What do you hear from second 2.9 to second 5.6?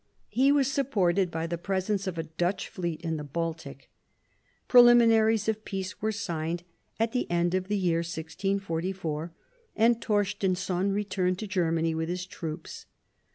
in the Baltic; preliminaries